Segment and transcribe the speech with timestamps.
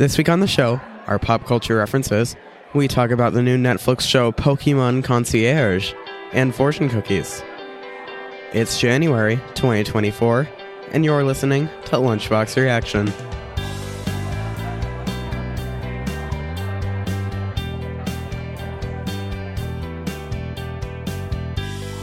[0.00, 2.34] This week on the show, our pop culture references,
[2.72, 5.92] we talk about the new Netflix show Pokemon Concierge
[6.32, 7.44] and fortune cookies.
[8.54, 10.48] It's January 2024,
[10.92, 13.08] and you're listening to Lunchbox Reaction.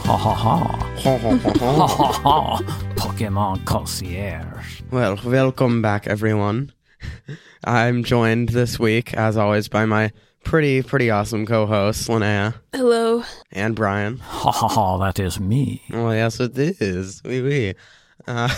[0.04, 0.56] Ha ha ha.
[1.02, 1.86] Ha ha ha.
[1.88, 2.58] Ha ha!
[2.94, 4.82] Pokemon Concierge.
[4.92, 6.70] Well, welcome back, everyone.
[7.64, 10.12] I'm joined this week, as always, by my
[10.44, 13.24] pretty, pretty awesome co-hosts, Linnea Hello.
[13.52, 14.18] and Brian.
[14.18, 15.82] Ha ha ha, that is me.
[15.90, 17.20] Well, yes, it is.
[17.24, 17.74] Oui, oui.
[18.26, 18.48] Uh,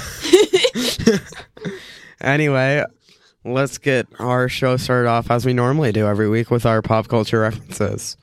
[2.21, 2.84] anyway,
[3.44, 7.09] let's get our show started off as we normally do every week with our pop
[7.09, 8.17] culture references.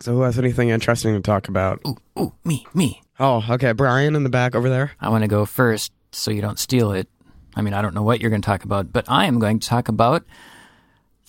[0.00, 1.80] So, who has anything interesting to talk about?
[1.86, 3.02] Ooh, ooh, me, me.
[3.18, 3.72] Oh, okay.
[3.72, 4.92] Brian in the back over there.
[4.98, 7.06] I want to go first so you don't steal it.
[7.54, 9.58] I mean, I don't know what you're going to talk about, but I am going
[9.58, 10.24] to talk about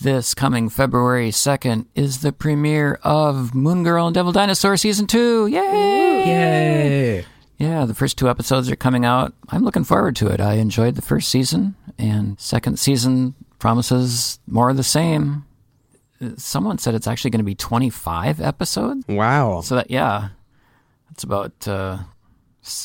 [0.01, 5.47] this coming February 2nd is the premiere of Moon Girl and Devil Dinosaur Season 2.
[5.47, 5.59] Yay!
[6.25, 7.25] Yay!
[7.57, 9.33] Yeah, the first two episodes are coming out.
[9.49, 10.39] I'm looking forward to it.
[10.39, 15.45] I enjoyed the first season, and second season promises more of the same.
[16.37, 19.05] Someone said it's actually going to be 25 episodes.
[19.07, 19.61] Wow.
[19.61, 20.29] So that yeah,
[21.09, 21.67] that's about.
[21.67, 21.99] Uh,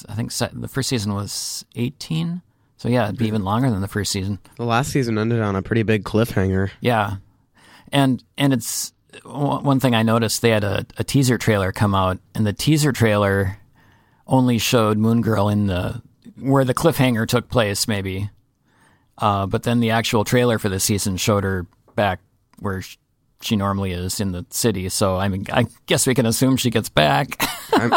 [0.08, 2.42] I think the first season was 18.
[2.76, 4.38] So yeah, it'd be even longer than the first season.
[4.56, 6.70] The last season ended on a pretty big cliffhanger.
[6.80, 7.16] Yeah,
[7.90, 8.92] and and it's
[9.24, 10.42] one thing I noticed.
[10.42, 13.58] They had a, a teaser trailer come out, and the teaser trailer
[14.26, 16.02] only showed Moon Girl in the
[16.38, 18.30] where the cliffhanger took place, maybe.
[19.18, 22.20] Uh, but then the actual trailer for the season showed her back
[22.58, 22.98] where sh-
[23.40, 24.88] she normally is in the city.
[24.90, 27.42] So I mean, I guess we can assume she gets back.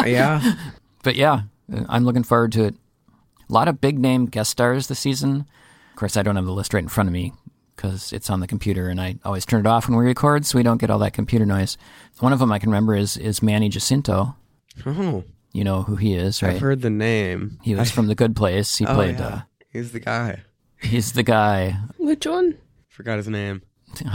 [0.06, 0.54] Yeah.
[1.02, 1.42] but yeah,
[1.88, 2.74] I'm looking forward to it.
[3.50, 5.44] A lot of big name guest stars this season.
[5.90, 7.32] Of course, I don't have the list right in front of me
[7.74, 10.56] because it's on the computer, and I always turn it off when we record so
[10.56, 11.76] we don't get all that computer noise.
[12.20, 14.36] One of them I can remember is is Manny Jacinto.
[14.86, 16.54] Oh, You know who he is, right?
[16.54, 17.58] I've heard the name.
[17.62, 18.76] he was from The Good Place.
[18.76, 19.18] He Oh, played.
[19.18, 19.26] yeah.
[19.26, 19.40] Uh,
[19.72, 20.40] He's the guy.
[20.80, 21.76] he's the guy.
[21.98, 22.56] Which one?
[22.88, 23.62] Forgot his name.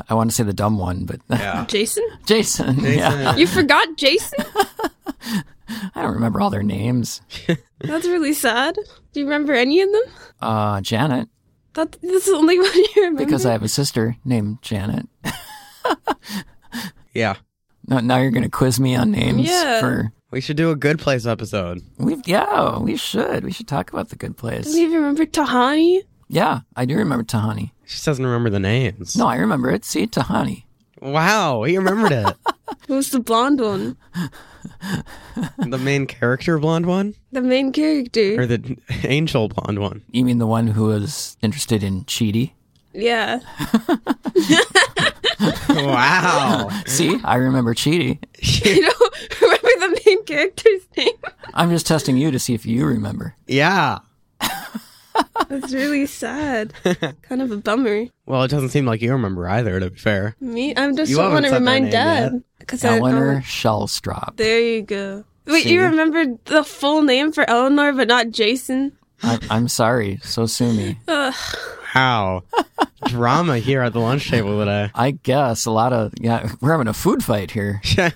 [0.10, 1.66] I want to say the dumb one, but Yeah.
[1.68, 2.08] Jason?
[2.26, 2.80] Jason.
[2.80, 4.40] Yeah, You forgot Jason?
[5.68, 7.22] I don't remember all their names.
[7.80, 8.76] That's really sad.
[9.14, 10.02] Do you remember any of them?
[10.42, 11.28] Uh, Janet,
[11.74, 13.24] That, that's the only one you remember.
[13.26, 15.08] because I have a sister named Janet.
[17.14, 17.36] yeah.
[17.88, 19.80] Now, now you're going to quiz me on names Yeah.
[19.80, 21.82] for We should do a good place episode.
[21.98, 23.44] We yeah, we should.
[23.44, 24.72] We should talk about the good place.
[24.72, 26.02] Do you remember Tahani?
[26.28, 27.72] Yeah, I do remember Tahani.
[27.86, 29.16] She doesn't remember the names.
[29.16, 29.86] No, I remember it.
[29.86, 30.64] See, Tahani.
[31.02, 32.36] Wow, he remembered it.
[32.88, 33.98] Who's the blonde one?
[35.58, 37.16] the main character blonde one?
[37.32, 38.42] The main character.
[38.42, 40.04] Or the angel blonde one?
[40.12, 42.54] You mean the one who was interested in Chidi?
[42.94, 43.40] Yeah.
[45.70, 46.70] Wow.
[46.86, 48.20] See, I remember Chidi.
[48.42, 51.14] I don't remember the main character's name.
[51.54, 53.36] I'm just testing you to see if you remember.
[53.48, 54.00] Yeah.
[55.50, 56.74] That's really sad.
[57.22, 58.06] kind of a bummer.
[58.26, 60.36] Well, it doesn't seem like you remember either, to be fair.
[60.40, 62.44] Me, I just You don't haven't want to said their remind name Dad.
[62.60, 64.38] Because I Eleanor Shellstrop.
[64.38, 65.24] There you go.
[65.46, 65.74] Wait, See?
[65.74, 68.94] you remembered the full name for Eleanor, but not Jason?
[69.22, 70.98] I, I'm sorry, so sue me.
[71.08, 72.44] How?
[73.06, 74.90] Drama here at the lunch table today.
[74.96, 77.82] I guess a lot of yeah, we're having a food fight here.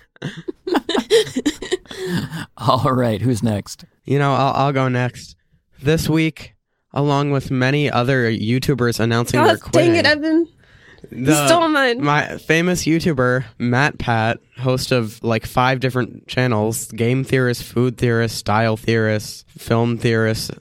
[2.58, 3.86] All right, who's next?
[4.04, 5.36] You know, I'll, I'll go next.
[5.82, 6.56] This week,
[6.94, 10.48] along with many other YouTubers announcing their God quitting, dang it, Evan.
[11.12, 12.04] the- stole mine.
[12.04, 18.78] My famous YouTuber MatPat, host of like five different channels: game theorist, food theorist, style
[18.78, 20.52] theorist, film theorist,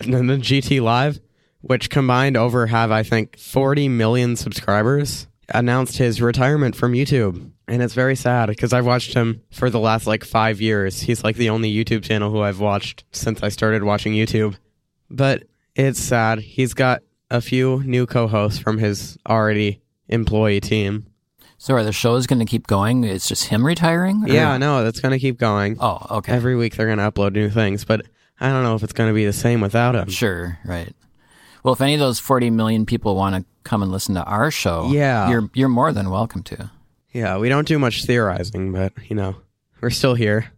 [0.00, 1.20] and then the GT Live,
[1.60, 7.50] which combined over have I think 40 million subscribers, announced his retirement from YouTube.
[7.66, 11.00] And it's very sad because I've watched him for the last like five years.
[11.00, 14.56] He's like the only YouTube channel who I've watched since I started watching YouTube.
[15.10, 15.44] But
[15.74, 16.38] it's sad.
[16.40, 21.06] He's got a few new co-hosts from his already employee team.
[21.58, 23.04] So are the shows going to keep going?
[23.04, 24.24] It's just him retiring?
[24.24, 25.76] or- Yeah, no, that's gonna keep going.
[25.80, 26.32] Oh, okay.
[26.32, 28.04] Every week they're gonna upload new things, but
[28.38, 30.10] I don't know if it's gonna be the same without him.
[30.10, 30.92] Sure, right.
[31.62, 34.50] Well, if any of those 40 million people want to come and listen to our
[34.50, 35.30] show, Yeah.
[35.30, 36.70] you're you're more than welcome to.
[37.12, 39.36] Yeah, we don't do much theorizing, but you know,
[39.80, 40.52] we're still here.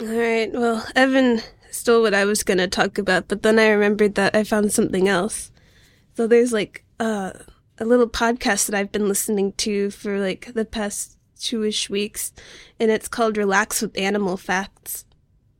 [0.00, 0.50] All right.
[0.52, 4.34] Well, Evan stole what I was going to talk about, but then I remembered that
[4.34, 5.50] I found something else.
[6.16, 7.32] So there's like uh,
[7.78, 12.32] a little podcast that I've been listening to for like the past two-ish weeks,
[12.78, 15.04] and it's called Relax with Animal Facts.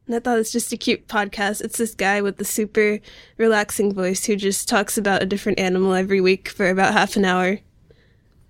[0.06, 1.60] And I thought it's just a cute podcast.
[1.60, 2.98] It's this guy with the super
[3.36, 7.24] relaxing voice who just talks about a different animal every week for about half an
[7.24, 7.60] hour.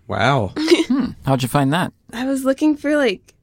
[0.08, 0.54] Wow.
[1.26, 1.92] How'd you find that?
[2.12, 3.34] I was looking for like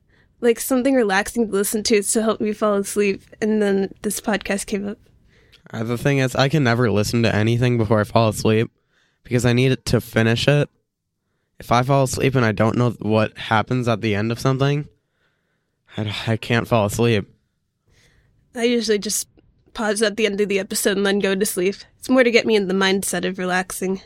[0.42, 4.66] like something relaxing to listen to to help me fall asleep, and then this podcast
[4.66, 4.98] came up.
[5.72, 8.72] Uh, the thing is, I can never listen to anything before I fall asleep
[9.24, 10.70] because I need it to finish it.
[11.60, 14.88] If I fall asleep and I don't know what happens at the end of something,
[15.98, 17.28] I, I can't fall asleep.
[18.56, 19.28] I usually just
[19.74, 21.76] pause at the end of the episode and then go to sleep.
[22.00, 24.02] It's more to get me in the mindset of relaxing.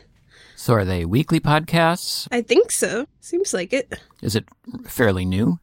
[0.56, 2.28] So are they weekly podcasts?
[2.30, 3.06] I think so.
[3.20, 3.98] Seems like it.
[4.22, 4.44] Is it
[4.86, 5.58] fairly new?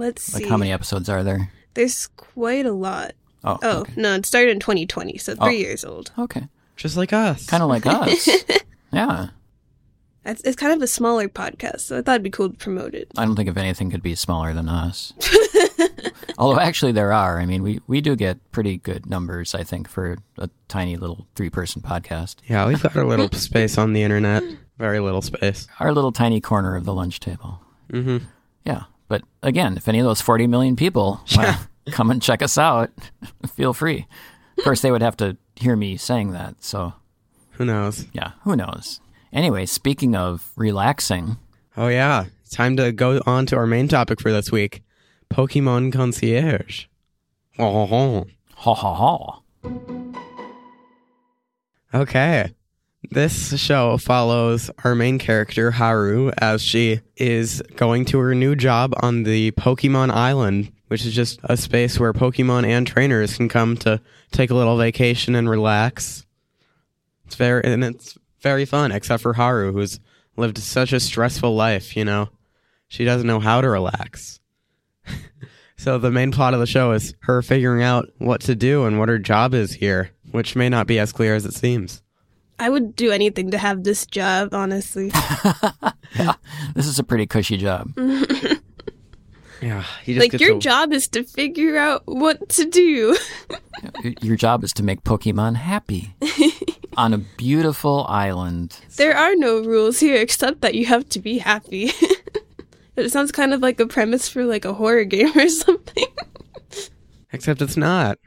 [0.00, 0.40] Let's see.
[0.40, 1.50] Like how many episodes are there?
[1.74, 3.12] There's quite a lot.
[3.44, 3.92] Oh, Oh okay.
[3.96, 5.50] no, it started in 2020, so three Oh.
[5.50, 6.10] years old.
[6.18, 6.48] Okay.
[6.76, 7.46] Just like us.
[7.46, 8.28] Kind of like us.
[8.92, 9.28] yeah.
[10.24, 12.94] It's, it's kind of a smaller podcast, so I thought it'd be cool to promote
[12.94, 13.10] it.
[13.16, 15.12] I don't think if anything could be smaller than us.
[16.38, 17.38] Although actually there are.
[17.38, 21.26] I mean, we, we do get pretty good numbers, I think, for a tiny little
[21.34, 22.36] three person podcast.
[22.46, 24.42] Yeah, we've got a little space on the internet.
[24.78, 25.66] Very little space.
[25.78, 27.60] Our little tiny corner of the lunch table.
[27.92, 28.24] Mm-hmm.
[28.64, 28.84] Yeah.
[29.10, 31.58] But again, if any of those 40 million people to
[31.90, 32.90] come and check us out,
[33.56, 34.06] feel free.
[34.56, 36.62] Of course, they would have to hear me saying that.
[36.62, 36.92] So,
[37.52, 38.06] Who knows?
[38.12, 39.00] yeah, who knows?
[39.32, 41.38] Anyway, speaking of relaxing,
[41.76, 44.82] Oh yeah, time to go on to our main topic for this week:
[45.28, 46.86] Pokemon Concierge.
[47.58, 49.40] Oh, ha ha ha.
[51.92, 52.52] Okay.
[53.08, 58.92] This show follows our main character, Haru, as she is going to her new job
[59.02, 63.78] on the Pokemon Island, which is just a space where Pokemon and trainers can come
[63.78, 64.02] to
[64.32, 66.26] take a little vacation and relax.
[67.24, 69.98] It's very and it's very fun, except for Haru, who's
[70.36, 72.28] lived such a stressful life, you know.
[72.86, 74.40] She doesn't know how to relax.
[75.76, 78.98] so the main plot of the show is her figuring out what to do and
[78.98, 82.02] what her job is here, which may not be as clear as it seems.
[82.60, 85.10] I would do anything to have this job, honestly.
[86.16, 86.34] yeah,
[86.74, 87.90] This is a pretty cushy job.
[89.62, 93.14] Yeah, you just like get your to- job is to figure out what to do.
[94.22, 96.14] Your job is to make Pokemon happy
[96.96, 98.78] on a beautiful island.
[98.96, 101.90] There are no rules here except that you have to be happy.
[102.96, 106.06] it sounds kind of like a premise for like a horror game or something.
[107.30, 108.18] Except it's not.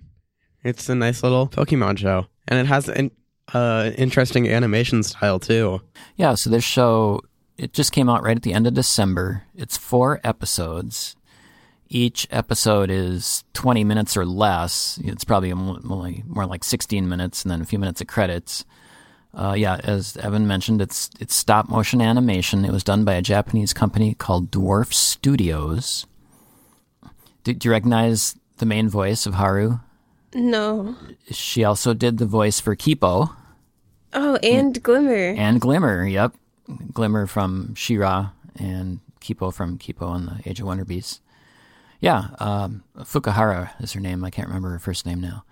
[0.63, 3.09] It's a nice little Pokemon show, and it has an
[3.51, 5.81] uh, interesting animation style too.
[6.15, 7.21] Yeah, so this show
[7.57, 9.43] it just came out right at the end of December.
[9.55, 11.15] It's four episodes.
[11.89, 14.99] Each episode is 20 minutes or less.
[15.03, 18.07] It's probably mo- more like, more like 16 minutes and then a few minutes of
[18.07, 18.65] credits.
[19.35, 22.65] Uh, yeah, as Evan mentioned, it's it's stop motion animation.
[22.65, 26.05] It was done by a Japanese company called Dwarf Studios.
[27.43, 29.79] Do, do you recognize the main voice of Haru?
[30.35, 30.95] No.
[31.31, 33.35] She also did the voice for Kipo
[34.13, 35.33] Oh, and Glimmer.
[35.37, 36.05] and Glimmer.
[36.05, 36.33] Yep,
[36.93, 41.19] Glimmer from She-Ra and Kipo from Kipo and the Age of Wonder Beasts.
[41.99, 44.23] Yeah, um, Fukuhara is her name.
[44.23, 45.45] I can't remember her first name now.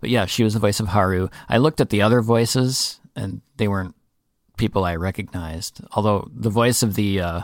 [0.00, 1.28] But yeah, she was the voice of Haru.
[1.48, 3.94] I looked at the other voices, and they weren't
[4.56, 5.80] people I recognized.
[5.92, 7.40] Although the voice of the uh,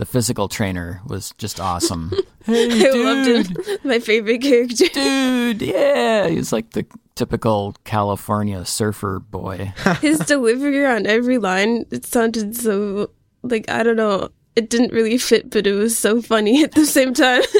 [0.00, 2.10] the physical trainer was just awesome.
[2.46, 3.78] hey, I loved him.
[3.84, 4.86] My favorite character.
[4.86, 9.74] dude, yeah, he's like the typical California surfer boy.
[10.00, 13.10] His delivery on every line, it sounded so
[13.42, 14.30] like I don't know.
[14.56, 17.42] It didn't really fit, but it was so funny at the same time.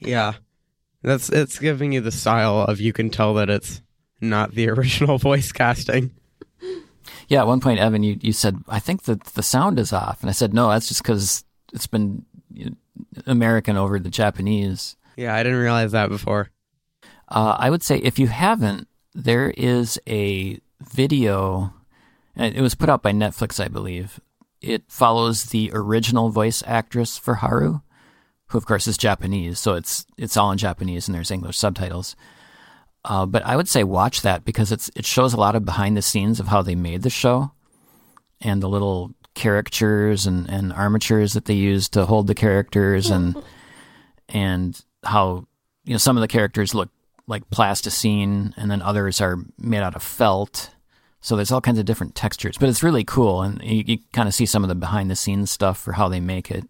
[0.00, 0.34] Yeah.
[1.02, 3.82] That's it's giving you the style of you can tell that it's
[4.20, 6.12] not the original voice casting.
[7.28, 10.22] Yeah, at one point, Evan, you, you said, I think that the sound is off.
[10.22, 12.24] And I said, no, that's just because it's been
[13.26, 14.96] American over the Japanese.
[15.16, 16.50] Yeah, I didn't realize that before.
[17.28, 21.74] Uh, I would say if you haven't, there is a video,
[22.36, 24.20] and it was put out by Netflix, I believe.
[24.60, 27.80] It follows the original voice actress for Haru,
[28.48, 32.16] who of course is Japanese, so it's it's all in Japanese and there's English subtitles.
[33.04, 35.96] Uh, but I would say watch that because it's it shows a lot of behind
[35.96, 37.52] the scenes of how they made the show,
[38.40, 43.40] and the little caricatures and, and armatures that they use to hold the characters and
[44.28, 45.46] and how
[45.84, 46.90] you know some of the characters look
[47.26, 50.70] like plasticine and then others are made out of felt.
[51.20, 53.42] So there's all kinds of different textures but it's really cool.
[53.42, 56.08] And you, you kind of see some of the behind the scenes stuff for how
[56.08, 56.64] they make it.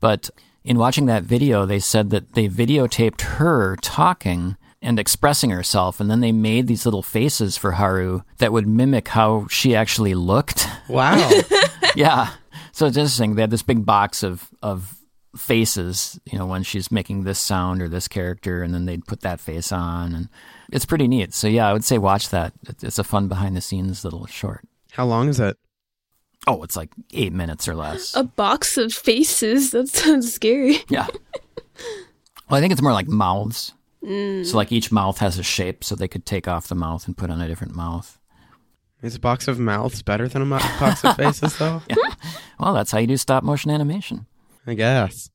[0.00, 0.30] But
[0.64, 6.10] in watching that video they said that they videotaped her talking and expressing herself and
[6.10, 10.66] then they made these little faces for haru that would mimic how she actually looked
[10.90, 11.30] Wow.
[11.96, 12.30] yeah.
[12.72, 13.34] So it's interesting.
[13.34, 14.96] They had this big box of of
[15.36, 19.20] faces, you know, when she's making this sound or this character, and then they'd put
[19.20, 20.28] that face on, and
[20.72, 21.34] it's pretty neat.
[21.34, 22.52] So yeah, I would say watch that.
[22.82, 24.66] It's a fun behind the scenes little short.
[24.92, 25.56] How long is it?
[26.46, 28.16] Oh, it's like eight minutes or less.
[28.16, 29.70] A box of faces.
[29.72, 30.78] That sounds scary.
[30.88, 31.06] Yeah.
[32.48, 33.72] Well, I think it's more like mouths.
[34.02, 34.44] Mm.
[34.44, 37.16] So like each mouth has a shape, so they could take off the mouth and
[37.16, 38.18] put on a different mouth.
[39.02, 41.82] Is a box of mouths better than a mo- box of faces, though?
[42.58, 44.26] Well, that's how you do stop motion animation.
[44.66, 45.30] I guess.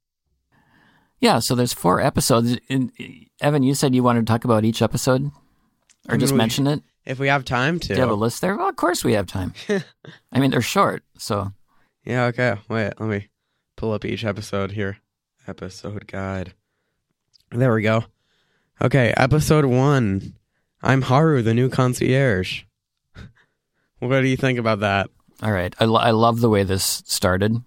[1.19, 2.57] Yeah, so there's four episodes.
[2.69, 2.91] In,
[3.41, 5.31] Evan, you said you wanted to talk about each episode,
[6.07, 6.84] or I just we- mention it.
[7.03, 7.88] If we have time to.
[7.88, 8.55] Do you have a list there?
[8.57, 9.53] Well, of course we have time.
[10.31, 11.51] I mean, they're short, so
[12.03, 12.57] Yeah, okay.
[12.69, 13.27] Wait, let me
[13.75, 14.98] pull up each episode here.
[15.48, 16.53] Episode guide.
[17.51, 18.05] There we go.
[18.84, 20.34] Okay, episode one.
[20.84, 22.63] I'm Haru, the new concierge.
[24.07, 25.09] What do you think about that?
[25.43, 25.74] all right.
[25.79, 27.62] I, lo- I love the way this started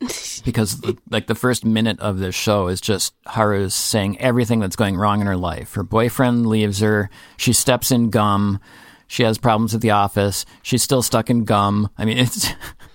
[0.44, 4.76] because, the, like, the first minute of this show is just Haru's saying everything that's
[4.76, 5.74] going wrong in her life.
[5.74, 7.10] Her boyfriend leaves her.
[7.36, 8.60] She steps in gum.
[9.06, 10.44] She has problems at the office.
[10.62, 11.90] She's still stuck in gum.
[11.96, 12.48] I mean, it's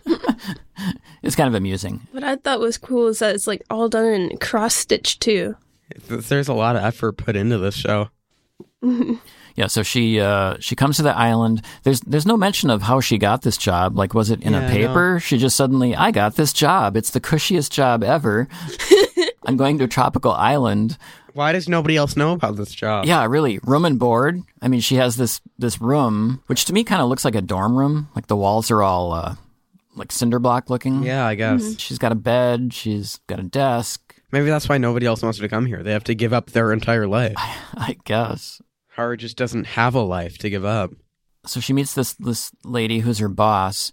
[1.24, 2.08] it's kind of amusing.
[2.12, 5.56] What I thought was cool is that it's like all done in cross stitch too.
[6.08, 8.10] There's a lot of effort put into this show.
[9.56, 11.62] Yeah, so she uh, she comes to the island.
[11.84, 13.98] There's there's no mention of how she got this job.
[13.98, 15.20] Like, was it in Yeah, a I paper?
[15.20, 16.96] She just suddenly, I got this job.
[16.98, 18.48] It's the cushiest job ever.
[19.46, 20.98] I'm going to a tropical island.
[21.34, 23.06] Why does nobody else know about this job?
[23.06, 24.42] Yeah, really, room and board.
[24.62, 27.42] I mean, she has this this room, which to me kind of looks like a
[27.42, 28.10] dorm room.
[28.16, 29.36] Like the walls are all uh,
[29.96, 31.04] like cinder block looking.
[31.04, 31.80] Yeah, I guess.
[31.80, 32.74] She's got a bed.
[32.74, 34.16] She's got a desk.
[34.32, 35.84] Maybe that's why nobody else wants to come here.
[35.84, 37.34] They have to give up their entire life.
[37.38, 38.62] I guess.
[38.96, 40.92] Haru just doesn't have a life to give up.
[41.46, 43.92] so she meets this this lady who's her boss,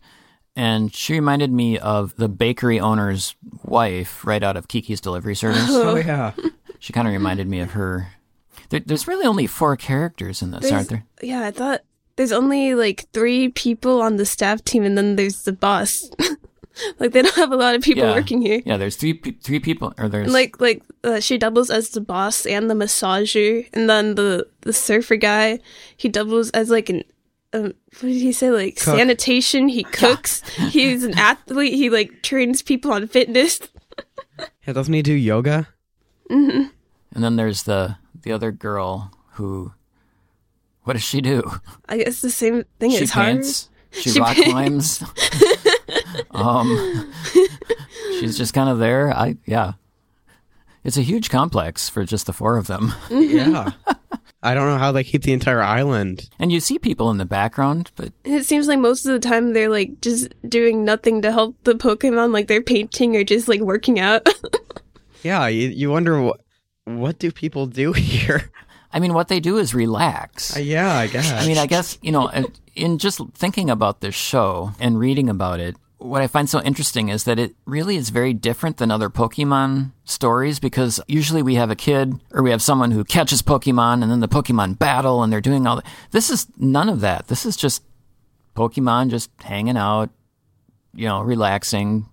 [0.57, 5.67] and she reminded me of the bakery owner's wife right out of Kiki's Delivery Service.
[5.71, 6.33] Oh, yeah.
[6.81, 8.09] she kind of reminded me of her.
[8.71, 11.05] There, there's really only four characters in this, There's- aren't there?
[11.23, 11.81] Yeah, I thought
[12.17, 16.11] there's only like three people on the staff team, and then there's the boss.
[16.99, 18.15] like they don't have a lot of people Yeah.
[18.15, 18.63] working here.
[18.65, 22.01] Yeah, there's three pe- three people, or there's Like like uh, she doubles as the
[22.01, 25.59] boss and the massager, and then the the surfer guy
[25.97, 27.03] he doubles as like an.
[27.55, 28.51] Um, what did he say?
[28.51, 28.97] Like Cook.
[28.99, 29.69] sanitation.
[29.69, 30.43] He cooks.
[30.71, 31.73] He's an athlete.
[31.75, 33.61] He like trains people on fitness.
[34.67, 35.67] Yeah, doesn't he do yoga?
[36.31, 36.71] and
[37.15, 39.73] then there's the the other girl who.
[40.85, 41.43] What does she do?
[41.89, 43.35] I guess the same thing she as Haru.
[43.35, 43.69] paints.
[43.91, 44.99] She, She rock paints.
[44.99, 45.03] climbs.
[46.33, 47.13] Um,
[48.21, 49.13] she's just kind of there.
[49.13, 49.73] I yeah.
[50.85, 53.73] It's a huge complex for just the four of them, yeah.
[54.43, 56.31] I don't know how they keep the entire island.
[56.39, 59.53] and you see people in the background, but It seems like most of the time
[59.53, 63.61] they're like just doing nothing to help the Pokemon, like they're painting or just like
[63.61, 64.27] working out.
[65.25, 66.41] Yeah, you, you wonder what
[66.85, 68.51] what do people do here?
[68.93, 70.57] I mean, what they do is relax.
[70.57, 71.31] Uh, yeah, I guess.
[71.33, 72.45] I mean, I guess, you know, uh,
[72.77, 77.09] in just thinking about this show and reading about it, what I find so interesting
[77.09, 81.71] is that it really is very different than other Pokemon stories because usually we have
[81.71, 85.33] a kid or we have someone who catches Pokemon and then the Pokemon battle and
[85.33, 85.87] they're doing all that.
[86.13, 87.27] This is none of that.
[87.29, 87.83] This is just
[88.55, 90.11] Pokemon just hanging out,
[90.95, 92.07] you know, relaxing,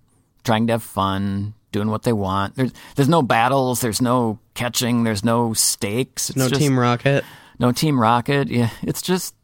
[0.44, 2.54] trying to have fun, doing what they want.
[2.56, 6.30] There's there's no battles, there's no catching, there's no stakes.
[6.30, 7.24] It's No just, Team Rocket.
[7.58, 8.48] no Team Rocket.
[8.48, 9.34] Yeah, it's just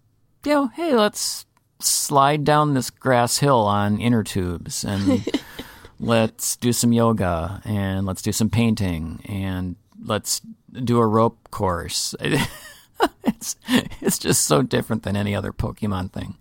[0.45, 1.47] you know, hey, let's
[1.89, 5.27] slide down this grass hill on inner tubes and
[6.01, 10.41] let's do some yoga and let's do some painting and let's
[10.73, 12.15] do a rope course.
[13.25, 13.57] it's
[14.01, 16.37] it's just so different than any other Pokemon thing.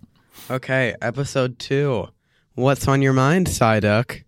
[0.50, 2.08] Okay, episode two.
[2.54, 4.24] What's on your mind, Psyduck?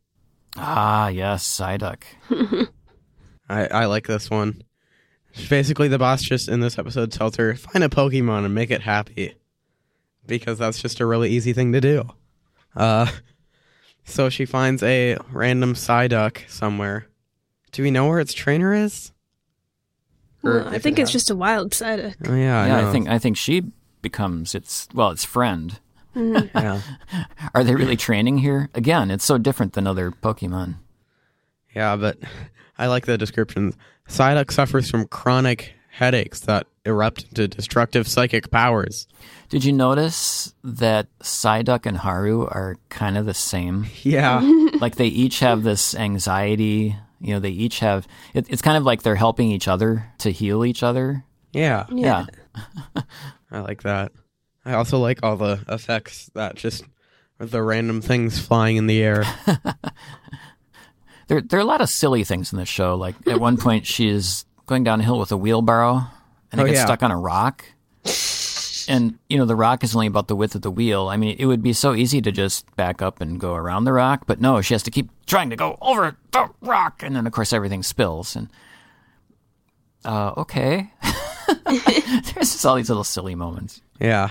[0.56, 2.04] Ah, yes, Psyduck.
[3.48, 4.62] I, I like this one.
[5.50, 8.82] Basically, the boss just in this episode tells her, find a Pokemon and make it
[8.82, 9.34] happy.
[10.26, 12.08] Because that's just a really easy thing to do.
[12.74, 13.10] Uh,
[14.04, 17.06] so she finds a random Psyduck somewhere.
[17.72, 19.12] Do we know where its trainer is?
[20.42, 22.16] Well, I think it it's just a wild Psyduck.
[22.28, 22.88] Oh, yeah, I yeah, know.
[22.88, 23.64] I think I think she
[24.02, 25.80] becomes its well, its friend.
[26.14, 26.80] Yeah.
[27.54, 28.68] Are they really training here?
[28.74, 30.76] Again, it's so different than other Pokemon.
[31.74, 32.18] Yeah, but
[32.78, 33.74] I like the description.
[34.08, 39.06] Psyduck suffers from chronic headaches that erupt into destructive psychic powers.
[39.48, 43.86] Did you notice that Psyduck and Haru are kind of the same?
[44.02, 44.40] Yeah.
[44.80, 46.96] like they each have this anxiety.
[47.20, 48.08] You know, they each have.
[48.34, 51.24] It, it's kind of like they're helping each other to heal each other.
[51.52, 51.86] yeah.
[51.90, 52.26] Yeah.
[53.50, 54.10] I like that.
[54.64, 56.82] I also like all the effects that just
[57.38, 59.24] the random things flying in the air.
[61.26, 62.96] There, there are a lot of silly things in this show.
[62.96, 66.06] Like at one point, she's going down a hill with a wheelbarrow,
[66.52, 66.84] and it Oh, gets yeah.
[66.86, 67.64] stuck on a rock.
[68.86, 71.08] And you know, the rock is only about the width of the wheel.
[71.08, 73.92] I mean, it would be so easy to just back up and go around the
[73.94, 77.26] rock, but no, she has to keep trying to go over the rock, and then
[77.26, 78.36] of course everything spills.
[78.36, 78.48] And
[80.04, 80.92] uh, okay,
[81.66, 83.80] there's just all these little silly moments.
[84.00, 84.28] Yeah.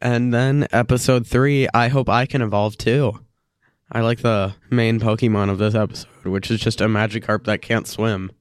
[0.00, 3.20] And then episode three, I hope I can evolve too.
[3.90, 7.86] I like the main Pokemon of this episode, which is just a Magikarp that can't
[7.86, 8.32] swim.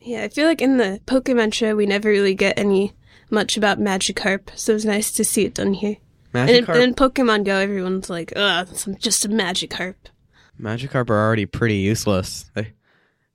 [0.00, 2.94] Yeah, I feel like in the Pokemon show we never really get any
[3.30, 5.96] much about Magikarp, so it's nice to see it done here.
[6.32, 9.94] And in, Magikarp, and in Pokemon Go, everyone's like, "Ugh, it's just a Magikarp."
[10.60, 12.50] Magikarp are already pretty useless.
[12.54, 12.72] They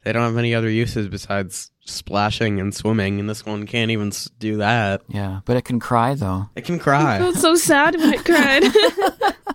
[0.03, 4.11] they don't have any other uses besides splashing and swimming, and this one can't even
[4.39, 5.01] do that.
[5.07, 6.49] Yeah, but it can cry though.
[6.55, 7.15] It can cry.
[7.15, 8.63] I felt so sad when it cried.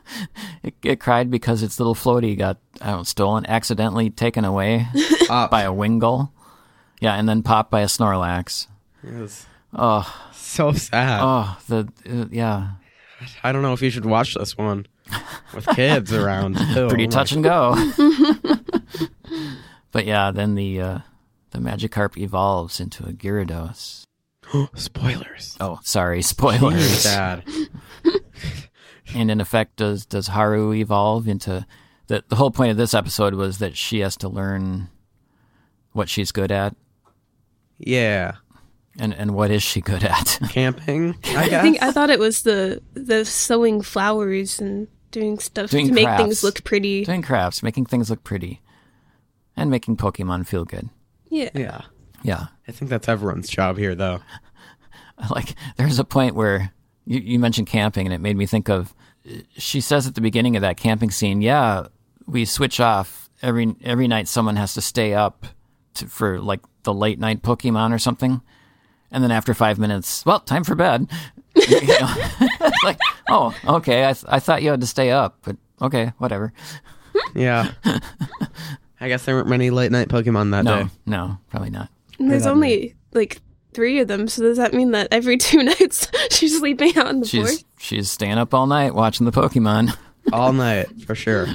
[0.63, 4.87] It, it cried because its little floaty got I don't know, stolen, accidentally taken away
[5.29, 5.51] Pop.
[5.51, 6.31] by a Wingull.
[7.01, 8.67] Yeah, and then popped by a Snorlax.
[9.03, 11.21] Was Oh, so sad.
[11.23, 12.73] oh, the uh, yeah,
[13.43, 14.87] I don't know if you should watch this one
[15.55, 16.57] with kids around.
[16.75, 16.89] too.
[16.89, 17.75] pretty touch and go.
[19.93, 20.99] but yeah, then the uh,
[21.51, 24.05] the Magikarp evolves into a Gyarados.
[24.75, 25.57] Spoilers.
[25.61, 26.85] Oh, sorry, spoilers.
[27.03, 27.45] Sad.
[29.15, 31.65] and in effect, does does Haru evolve into
[32.09, 34.89] the the whole point of this episode was that she has to learn
[35.93, 36.75] what she's good at,
[37.81, 38.35] Yeah.
[38.99, 40.39] and and what is she good at?
[40.51, 41.17] Camping.
[41.25, 45.89] I I think I thought it was the the sewing flowers and doing stuff Doing
[45.89, 47.05] to make things look pretty.
[47.05, 48.61] Doing crafts, making things look pretty,
[49.57, 50.89] and making Pokemon feel good.
[51.29, 51.51] Yeah.
[51.55, 51.83] yeah.
[52.23, 54.21] Yeah, I think that's everyone's job here, though.
[55.31, 56.73] like there's a point where
[57.07, 58.95] you, you mentioned camping, and it made me think of.
[59.57, 61.87] She says at the beginning of that camping scene, "Yeah,
[62.27, 64.29] we switch off every every night.
[64.29, 65.47] Someone has to stay up
[66.01, 68.41] to, for like the late night Pokemon or something."
[69.13, 71.09] And then after five minutes, well, time for bed.
[71.69, 72.15] You know?
[72.61, 74.05] It's like, oh, okay.
[74.09, 76.53] I, th- I thought you had to stay up, but okay, whatever.
[77.35, 77.73] Yeah.
[79.01, 80.91] I guess there weren't many late night Pokemon that No, day.
[81.07, 81.91] no, probably not.
[82.21, 83.41] And there's that only like
[83.75, 87.19] three of them, so does that mean that every two nights she's sleeping out in
[87.21, 87.67] the She's forest?
[87.79, 89.97] she's staying up all night watching the Pokemon.
[90.33, 91.47] All night, for sure.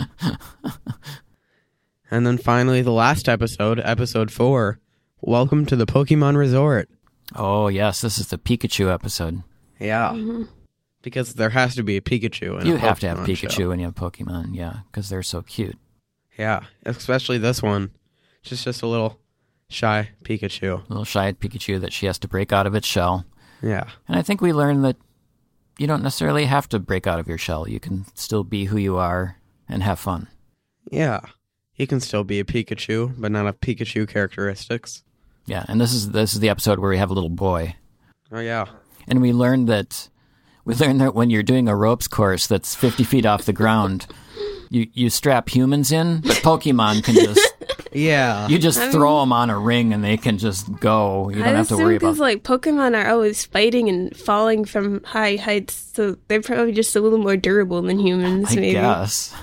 [2.12, 4.80] And then finally, the last episode, episode four
[5.22, 6.90] Welcome to the Pokemon Resort.
[7.36, 9.42] Oh yes, this is the Pikachu episode.
[9.80, 10.10] Yeah.
[10.10, 10.44] Mm-hmm.
[11.02, 13.70] Because there has to be a Pikachu in You a have to have Pikachu show.
[13.70, 15.78] when you have Pokemon, yeah, because they're so cute.
[16.38, 16.62] Yeah.
[16.86, 17.92] Especially this one.
[18.44, 19.20] Just just a little
[19.70, 20.84] shy Pikachu.
[20.86, 23.26] A little shy Pikachu that she has to break out of its shell.
[23.62, 23.90] Yeah.
[24.08, 24.98] And I think we learned that
[25.80, 27.68] you don't necessarily have to break out of your shell.
[27.68, 29.38] You can still be who you are
[29.68, 30.28] and have fun.
[30.92, 31.22] Yeah.
[31.76, 35.04] He can still be a Pikachu, but not have Pikachu characteristics.
[35.46, 37.76] Yeah, and this is this is the episode where we have a little boy,
[38.32, 38.66] Oh yeah.
[39.08, 40.10] and we learned that
[40.64, 44.08] we learned that when you're doing a ropes course that's 50 feet off the ground,
[44.72, 47.54] you, you strap humans in, but Pokemon can just
[47.94, 48.48] Yeah.
[48.48, 51.30] you just throw them on a ring and they can just go.
[51.30, 52.08] You don't I have to worry about.
[52.08, 56.96] because like Pokemon are always fighting and falling from high heights, so they're probably just
[56.96, 58.52] a little more durable than humans.
[58.52, 58.72] I maybe.
[58.72, 59.34] guess.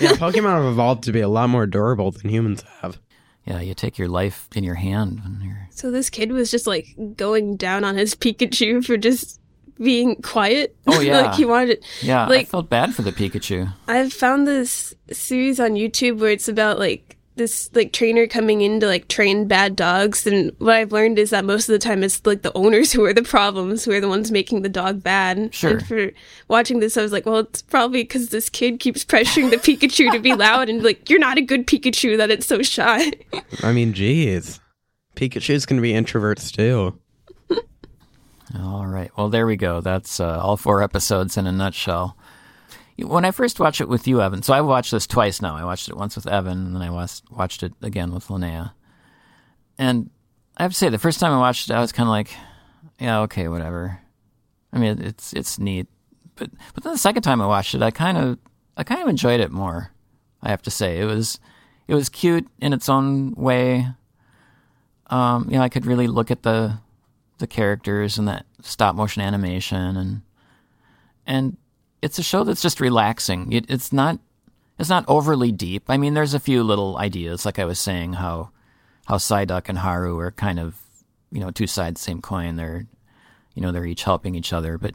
[0.00, 2.98] Yeah, Pokemon have evolved to be a lot more durable than humans have.
[3.44, 5.68] Yeah, you take your life in your hand when you're.
[5.70, 9.40] So this kid was just like going down on his Pikachu for just
[9.78, 10.74] being quiet.
[10.86, 11.20] Oh, yeah.
[11.20, 11.70] like he wanted.
[11.70, 11.84] It.
[12.02, 13.72] Yeah, I Like- felt bad for the Pikachu.
[13.86, 18.80] I've found this series on YouTube where it's about like this like trainer coming in
[18.80, 22.02] to like train bad dogs and what I've learned is that most of the time
[22.02, 25.02] it's like the owners who are the problems who are the ones making the dog
[25.02, 25.54] bad.
[25.54, 25.72] Sure.
[25.72, 26.10] And for
[26.48, 30.10] watching this I was like, well it's probably because this kid keeps pressuring the Pikachu
[30.12, 33.12] to be loud and like you're not a good Pikachu that it's so shy.
[33.62, 34.60] I mean, geez.
[35.14, 36.98] Pikachu's gonna be introverts too.
[38.58, 39.10] All right.
[39.16, 39.80] Well, there we go.
[39.80, 42.16] That's uh, all four episodes in a nutshell.
[42.98, 45.54] When I first watched it with you, Evan, so I watched this twice now.
[45.54, 48.72] I watched it once with Evan, and then I was, watched it again with Linnea.
[49.78, 50.10] And
[50.56, 52.34] I have to say, the first time I watched it, I was kind of like,
[52.98, 54.00] "Yeah, okay, whatever."
[54.72, 55.86] I mean, it's it's neat,
[56.36, 58.38] but but then the second time I watched it, I kind of
[58.76, 59.92] I kind of enjoyed it more.
[60.42, 61.38] I have to say, it was
[61.88, 63.88] it was cute in its own way.
[65.08, 66.78] Um, you know, I could really look at the
[67.38, 70.22] the characters and that stop motion animation and
[71.26, 71.56] and
[72.06, 73.52] it's a show that's just relaxing.
[73.52, 74.20] It, it's not
[74.78, 75.84] it's not overly deep.
[75.88, 78.50] I mean, there's a few little ideas, like I was saying, how
[79.06, 80.76] how Psyduck and Haru are kind of
[81.32, 82.54] you know two sides same coin.
[82.54, 82.86] They're
[83.54, 84.94] you know they're each helping each other, but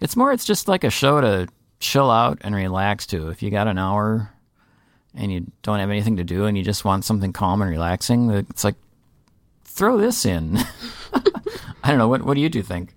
[0.00, 1.46] it's more it's just like a show to
[1.78, 3.28] chill out and relax to.
[3.28, 4.34] If you got an hour
[5.14, 8.30] and you don't have anything to do and you just want something calm and relaxing,
[8.30, 8.76] it's like
[9.64, 10.58] throw this in.
[11.84, 12.08] I don't know.
[12.08, 12.94] What what do you two think?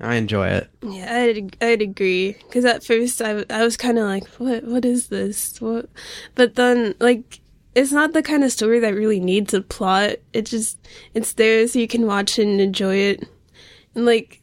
[0.00, 0.70] I enjoy it.
[0.82, 2.32] Yeah, I'd, I'd agree.
[2.46, 5.60] Because at first I, w- I was kind of like, what what is this?
[5.60, 5.88] What?
[6.36, 7.40] But then, like,
[7.74, 10.16] it's not the kind of story that really needs a plot.
[10.32, 10.78] It just,
[11.14, 13.24] it's there so you can watch it and enjoy it.
[13.94, 14.40] And, like,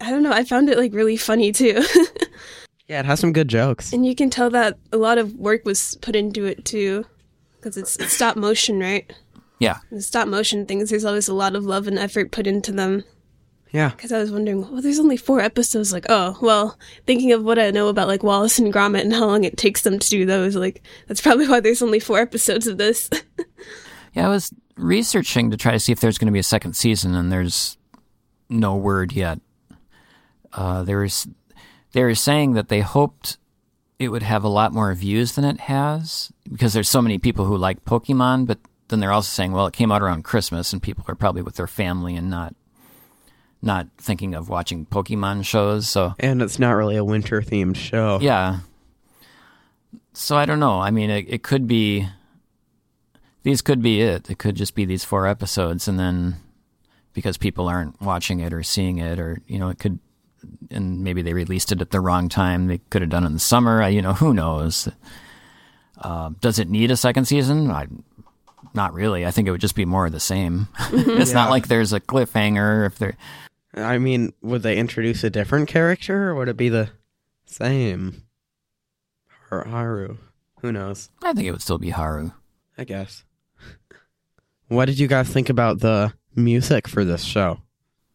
[0.00, 1.82] I don't know, I found it, like, really funny, too.
[2.88, 3.92] Yeah, it has some good jokes.
[3.92, 7.06] and you can tell that a lot of work was put into it, too.
[7.54, 9.08] Because it's, it's stop motion, right?
[9.60, 12.72] Yeah, The stop motion things, there's always a lot of love and effort put into
[12.72, 13.04] them.
[13.72, 13.90] Yeah.
[13.90, 15.92] Because I was wondering, well, there's only four episodes.
[15.92, 19.26] Like, oh, well, thinking of what I know about like Wallace and Gromit and how
[19.26, 22.66] long it takes them to do those, like, that's probably why there's only four episodes
[22.66, 23.08] of this.
[24.14, 24.26] yeah.
[24.26, 27.14] I was researching to try to see if there's going to be a second season,
[27.14, 27.76] and there's
[28.48, 29.40] no word yet.
[30.52, 31.28] Uh, there's
[31.92, 33.38] they were saying that they hoped
[33.98, 37.44] it would have a lot more views than it has because there's so many people
[37.44, 40.82] who like Pokemon, but then they're also saying, well, it came out around Christmas, and
[40.82, 42.54] people are probably with their family and not
[43.62, 45.88] not thinking of watching Pokemon shows.
[45.88, 48.18] So And it's not really a winter themed show.
[48.20, 48.60] Yeah.
[50.12, 50.80] So I don't know.
[50.80, 52.08] I mean, it, it could be.
[53.42, 54.28] These could be it.
[54.30, 56.36] It could just be these four episodes, and then
[57.14, 59.98] because people aren't watching it or seeing it, or you know, it could,
[60.70, 62.66] and maybe they released it at the wrong time.
[62.66, 63.82] They could have done it in the summer.
[63.82, 64.88] I- You know, who knows?
[65.98, 67.70] Uh, does it need a second season?
[67.70, 67.86] I,
[68.74, 69.24] not really.
[69.26, 70.68] I think it would just be more of the same.
[70.92, 72.86] it's not like there's a cliffhanger.
[72.86, 73.16] If there,
[73.74, 76.90] I mean, would they introduce a different character or would it be the
[77.44, 78.24] same?
[79.48, 80.16] Har- Haru.
[80.62, 81.08] Who knows?
[81.22, 82.32] I think it would still be Haru.
[82.76, 83.24] I guess.
[84.68, 87.60] What did you guys think about the music for this show?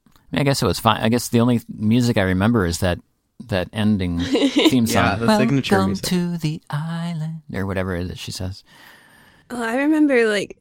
[0.08, 1.02] I, mean, I guess it was fine.
[1.02, 3.00] I guess the only music I remember is that
[3.48, 5.04] that ending theme song.
[5.04, 6.06] Yeah, the signature Welcome music.
[6.10, 8.63] to the island, or whatever it is she says.
[9.50, 10.58] Oh, I remember like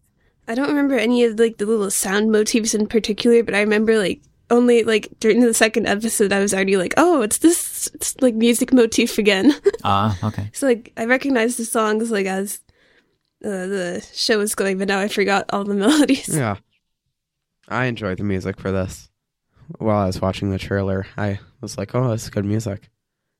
[0.48, 3.96] I don't remember any of like the little sound motifs in particular, but I remember
[3.98, 4.20] like
[4.54, 8.34] only like during the second episode I was already like, oh, it's this it's, like
[8.34, 9.54] music motif again.
[9.86, 10.50] Ah, okay.
[10.54, 12.60] so like I recognized the songs like as
[13.44, 16.28] uh, the show was going, but now I forgot all the melodies.
[16.28, 16.56] Yeah.
[17.68, 19.10] I enjoyed the music for this.
[19.78, 22.90] While I was watching the trailer, I was like, oh, this is good music.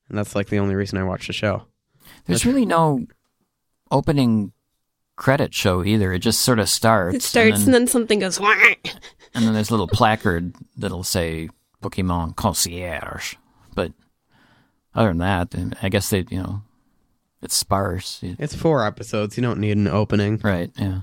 [0.09, 1.64] And that's like the only reason I watched the show.
[2.27, 3.07] There's really no
[3.90, 4.53] opening
[5.16, 6.12] credit show either.
[6.12, 7.16] It just sort of starts.
[7.16, 8.40] It starts and and then, then, something goes.
[8.40, 8.55] "Wah!"
[9.35, 11.48] and then there's a little placard that'll say
[11.83, 13.35] Pokemon Concierge.
[13.74, 13.92] But
[14.94, 16.62] other than that, I guess they, you know,
[17.42, 18.20] it's sparse.
[18.22, 19.37] It's four episodes.
[19.37, 20.40] You don't need an opening.
[20.42, 21.03] Right, yeah.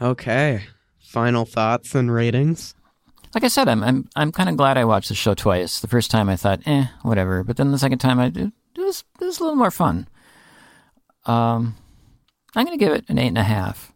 [0.00, 0.64] Okay.
[0.98, 2.74] Final thoughts and ratings?
[3.36, 5.80] like I said, I'm I'm I'm kind of glad I watched the show twice.
[5.80, 8.52] The first time I thought, eh, whatever, but then the second time I it, it
[8.78, 10.08] was it was a little more fun.
[11.26, 11.76] Um,
[12.56, 13.92] I'm gonna give it an eight and a half.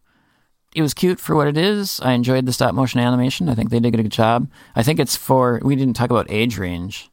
[0.74, 1.98] It was cute for what it is.
[2.00, 3.48] I enjoyed the stop motion animation.
[3.48, 4.48] I think they did a good job.
[4.76, 7.10] I think it's for we didn't talk about age range.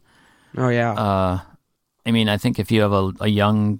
[0.55, 0.91] Oh yeah.
[0.91, 1.39] Uh,
[2.05, 3.79] I mean, I think if you have a, a young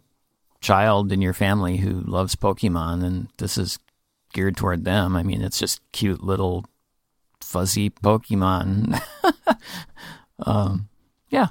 [0.61, 3.77] child in your family who loves Pokemon, then this is
[4.33, 5.15] geared toward them.
[5.15, 6.65] I mean, it's just cute little
[7.41, 8.99] fuzzy Pokemon.
[10.45, 10.89] um,
[11.29, 11.47] yeah.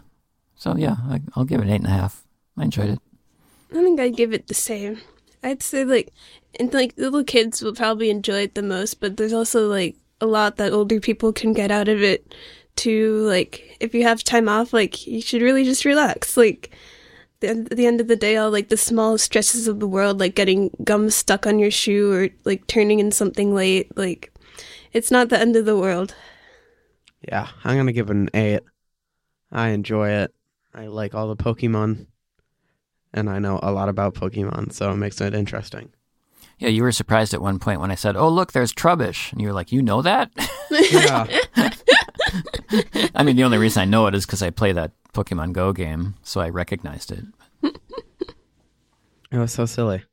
[0.57, 2.24] So yeah, I, I'll give it an eight and a half.
[2.57, 2.98] I enjoyed it.
[3.70, 4.98] I think I'd give it the same.
[5.42, 6.12] I'd say like,
[6.59, 10.27] and like little kids will probably enjoy it the most, but there's also like a
[10.27, 12.35] lot that older people can get out of it.
[12.77, 16.37] To like, if you have time off, like you should really just relax.
[16.37, 16.77] Like,
[17.40, 20.35] the, the end of the day, all like the small stresses of the world, like
[20.35, 24.33] getting gum stuck on your shoe or like turning in something late, like
[24.92, 26.14] it's not the end of the world.
[27.27, 28.62] yeah, I'm gonna give it an eight.
[29.53, 30.35] I enjoy it.
[30.75, 32.07] I like all the Pokemon,
[33.12, 35.90] and I know a lot about Pokemon, so it makes it interesting.
[36.59, 39.40] Yeah, you were surprised at one point when I said, "Oh, look, there's Trubbish," and
[39.40, 40.31] you were like, "You know that?"
[40.71, 41.27] Yeah.
[43.14, 45.73] I mean, the only reason I know it is because I play that Pokemon Go
[45.73, 47.25] game, so I recognized it.
[49.31, 50.05] It was so silly.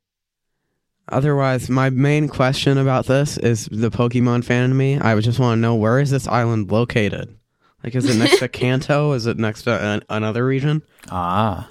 [1.08, 4.98] Otherwise, my main question about this is the Pokemon fan in me.
[4.98, 7.36] I just want to know where is this island located?
[7.82, 9.12] Like, is it next to Kanto?
[9.12, 10.82] Is it next to an, another region?
[11.10, 11.68] Ah,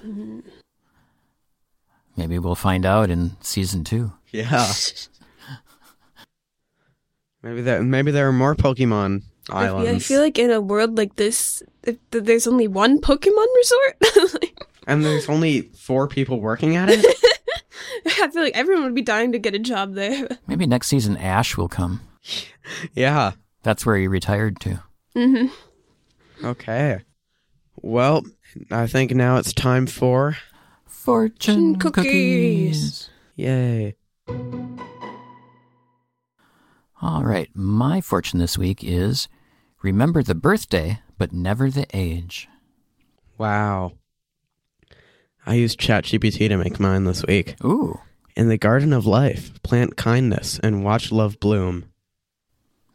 [2.16, 4.12] maybe we'll find out in season two.
[4.32, 4.68] Yeah.
[7.42, 9.88] maybe there, maybe there are more Pokemon islands.
[9.88, 14.32] feel- I feel like in a world like this, if there's only one Pokemon resort.
[14.42, 17.04] like, and there's only four people working at it.
[18.06, 20.28] I feel like everyone would be dying to get a job there.
[20.46, 22.00] Maybe next season Ash will come.
[22.94, 23.32] yeah.
[23.62, 24.82] That's where he retired to.
[25.14, 25.46] hmm
[26.42, 27.00] Okay.
[27.80, 28.24] Well,
[28.70, 30.36] I think now it's time for
[30.94, 33.10] Fortune Cookies.
[33.36, 33.96] yay.
[37.02, 39.28] All right, my fortune this week is
[39.82, 42.48] remember the birthday, but never the age.
[43.36, 43.92] Wow.
[45.44, 47.56] I used ChatGPT to make mine this week.
[47.62, 48.00] Ooh,
[48.34, 51.90] In the garden of life, plant kindness and watch love bloom.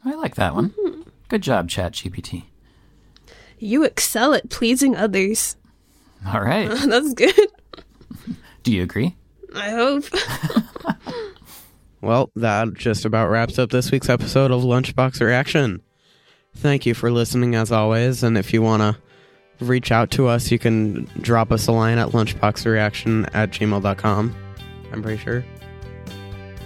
[0.04, 0.70] I like that one.
[0.70, 1.02] Mm-hmm.
[1.28, 2.44] Good job, ChatGPT.
[3.58, 5.56] You excel at pleasing others.
[6.26, 6.68] All right.
[6.86, 7.34] That's good.
[8.70, 9.16] Do you agree?
[9.52, 10.04] I hope.
[12.02, 15.82] Well, that just about wraps up this week's episode of Lunchbox Reaction.
[16.56, 18.96] Thank you for listening as always, and if you want to
[19.62, 24.34] reach out to us, you can drop us a line at lunchboxreaction at gmail.com.
[24.90, 25.44] I'm pretty sure.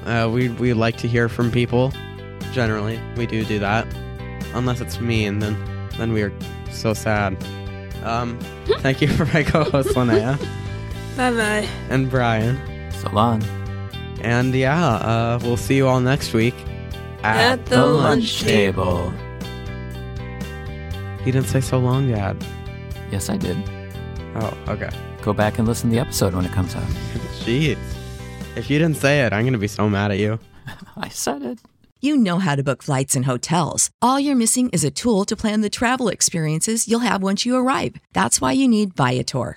[0.04, 1.92] Uh, we, we like to hear from people.
[2.52, 3.88] Generally, we do do that.
[4.54, 5.56] Unless it's me, and then,
[5.98, 6.32] then we are
[6.70, 7.36] so sad.
[8.04, 8.38] Um,
[8.78, 10.38] thank you for my co-host Linnea
[11.16, 11.68] bye bye.
[11.90, 12.58] and Brian.
[12.92, 13.42] So long.
[14.20, 16.54] And yeah, uh, we'll see you all next week
[17.22, 19.12] At the lunch table.
[21.24, 22.36] He didn't say so long, Dad.
[23.10, 23.56] Yes, I did.
[24.36, 24.90] Oh, okay.
[25.22, 26.82] Go back and listen to the episode when it comes out.
[27.44, 27.78] Jeez.
[28.56, 30.38] If you didn't say it, I'm gonna be so mad at you.
[30.96, 31.58] I said it.
[32.00, 33.90] You know how to book flights and hotels.
[34.02, 37.56] All you're missing is a tool to plan the travel experiences you'll have once you
[37.56, 37.96] arrive.
[38.12, 39.56] That's why you need Viator.